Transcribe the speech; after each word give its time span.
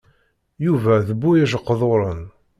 Yuba 0.65 0.93
d 1.07 1.09
bu-ijeqduṛen. 1.19 2.21